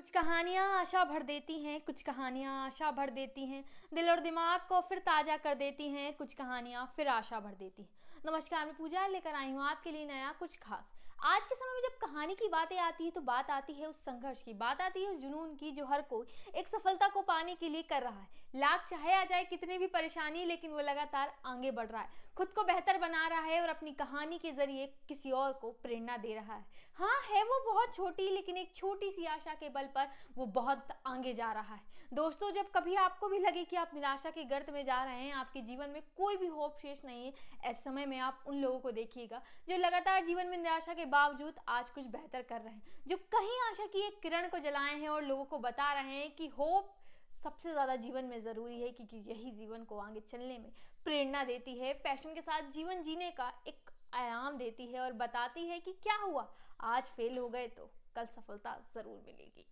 कुछ 0.00 0.10
कहानियाँ 0.10 0.64
आशा 0.74 1.02
भर 1.04 1.22
देती 1.22 1.54
हैं, 1.62 1.80
कुछ 1.80 2.02
कहानियाँ 2.02 2.52
आशा 2.66 2.90
भर 2.90 3.10
देती 3.10 3.44
हैं। 3.46 3.62
दिल 3.92 4.08
और 4.10 4.20
दिमाग 4.20 4.60
को 4.68 4.80
फिर 4.80 4.98
ताज़ा 4.98 5.36
कर 5.36 5.54
देती 5.54 5.88
हैं, 5.88 6.12
कुछ 6.16 6.32
कहानियाँ 6.34 6.84
फिर 6.96 7.08
आशा 7.08 7.40
भर 7.40 7.54
देती 7.54 7.82
हैं। 7.82 7.88
नमस्कार, 8.26 8.64
मैं 8.66 8.74
पूजा 8.76 9.06
लेकर 9.06 9.34
आई 9.34 9.50
हूँ 9.50 9.62
आपके 9.62 9.92
लिए 9.92 10.06
नया 10.06 10.32
कुछ 10.38 10.56
खास। 10.56 10.90
आज 11.24 11.42
के 11.42 11.54
समय 11.54 11.74
में 11.74 11.82
जब 11.82 11.98
कहानी 12.00 12.34
की 12.34 12.48
बातें 12.48 12.76
आती 12.78 13.04
है 13.04 13.10
तो 13.10 13.20
बात 13.20 13.50
आती 13.50 13.72
है 13.72 13.86
उस 13.86 13.96
संघर्ष 13.96 14.42
की, 14.42 14.54
बात 14.54 14.80
आती 14.80 15.04
है 15.04 15.10
उस 15.10 15.20
जुनून 15.20 15.54
की 15.54 15.70
जो 15.70 15.86
हर 15.86 16.02
कोई 16.10 16.58
एक 16.58 16.68
सफलता 16.68 17.08
को 17.08 17.22
पाने 17.22 17.54
के 17.54 17.68
लिए 17.68 17.82
कर 17.82 18.02
रहा 18.02 18.20
है। 18.20 18.28
लाख 18.54 18.86
चाहे 18.90 19.12
आ 19.14 19.24
जाए, 19.24 19.44
कितनी 19.44 19.78
भी 19.78 19.86
परेशानी, 19.86 20.44
लेकिन 20.44 20.70
वो 20.70 20.80
लगातार 20.80 21.34
आगे 21.46 21.70
बढ़ 21.70 21.86
रहा 21.86 22.02
है। 22.02 22.18
खुद 22.36 22.48
को 22.48 22.62
बेहतर 22.64 22.98
बना 22.98 23.26
रहा 23.28 23.40
है 23.40 23.60
और 23.62 23.68
अपनी 23.68 23.92
कहानी 23.92 24.38
के 24.38 24.52
ज़रिए 24.52 24.86
किसी 25.08 25.30
और 25.30 25.52
को 25.52 25.70
प्रेरणा 25.72 26.16
दे 26.16 26.34
रहा 26.34 26.54
है। 26.54 26.64
हाँ 26.94 27.20
है 27.30 27.42
वो 27.44 27.60
बहुत 27.72 27.94
छोटी, 27.94 28.28
लेकिन 28.30 28.56
एक 28.56 28.74
छोटी 28.74 29.10
सी 29.10 29.26
आशा 29.26 29.54
के 29.54 29.68
बल 29.68 29.86
पर 29.86 30.08
वो 30.36 30.46
बहुत 30.46 30.88
आगे 31.06 31.34
जा 31.34 31.52
रहा 31.52 31.74
है। 31.74 31.88
दोस्तों, 32.12 32.50
जब 32.50 32.70
कभी 32.70 32.94
आपको 32.94 33.28
भी 33.28 33.38
लगे 33.38 33.64
कि 33.64 33.76
आप 33.76 33.90
निराशा 33.94 34.30
के 34.30 34.44
गर्त 34.44 34.70
में 34.70 34.84
जा 34.84 35.02
रहे 35.04 35.20
हैं, 35.20 35.32
आपके 35.32 35.60
जीवन 35.60 35.90
में 35.90 36.02
कोई 36.16 36.36
भी 36.36 36.46
होप 36.46 36.76
शेष 36.76 37.04
नहीं 37.04 37.26
है, 37.26 37.32
ऐसे 37.64 37.82
समय 37.82 38.06
में 38.06 38.18
आप 38.18 38.44
उन 38.46 38.56
लोगों 38.56 38.78
को 38.78 38.90
देखिएगा, 38.90 39.42
जो 39.68 39.76
लगातार 39.76 40.24
जीवन 40.24 40.46
में 40.46 40.56
निराशा 40.56 40.94
के 40.94 41.04
बावजूद 41.04 41.54
आज 41.68 41.90
कुछ 41.90 42.06
बेहतर 42.06 42.42
कर 42.42 42.60
रहे 42.60 42.74
हैं, 42.74 42.82
जो 43.06 43.16
कहीं 43.16 43.60
आशा 43.70 43.86
की 43.86 44.06
एक 44.06 44.20
किरण 44.22 44.48
को 44.48 44.58
जलाए 44.58 44.94
हैं 44.94 45.08
और 45.08 45.24
लोगों 45.24 45.44
को 45.44 45.58
बता 45.58 45.92
रहे 45.92 46.16
हैं 46.16 46.34
कि 46.34 46.46
होप 46.48 46.96
सबसे 47.40 47.72
ज़्यादा 47.72 47.96
जीवन 47.96 48.24
में 48.24 48.40
ज़रूरी 48.42 48.80
है 48.80 48.90
क्योंकि 48.90 49.16
यही 49.28 49.50
जीवन 49.50 49.84
को 49.84 49.98
आगे 49.98 50.20
चलने 50.22 50.58
में 50.58 50.70
प्रेरणा 51.04 51.42
देती 51.44 51.78
है। 51.78 51.92
पैशन 51.98 52.34
के 52.34 52.40
साथ 52.40 52.70
जीवन 52.70 53.02
जीने 53.02 53.30
का 53.30 53.52
एक 53.68 53.90
आयाम 54.14 54.56
देती 54.56 54.86
है 54.86 55.00
और 55.00 55.12
बताती 55.14 55.66
है 55.66 55.78
कि 55.80 55.92
क्या 56.02 56.16
हुआ। 56.16 56.48
आज 56.86 57.10
फेल 57.16 57.38
हो 57.38 57.48
गए 57.48 57.66
तो 57.68 57.90
कल 58.16 58.26
सफलता 58.26 58.76
ज़रूर 58.94 59.22
मिलेगी। 59.26 59.64